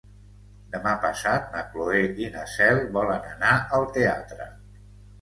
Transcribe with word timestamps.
Demà 0.75 0.93
passat 1.03 1.53
na 1.57 1.61
Cloè 1.75 2.01
i 2.25 2.31
na 2.39 2.49
Cel 2.57 2.83
volen 2.99 3.31
anar 3.37 3.55
al 3.81 3.91
teatre. 4.01 4.53